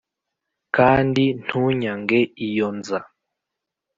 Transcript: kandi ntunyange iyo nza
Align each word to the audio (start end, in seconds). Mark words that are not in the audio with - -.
kandi 0.75 1.23
ntunyange 1.43 2.19
iyo 2.47 2.67
nza 2.77 2.99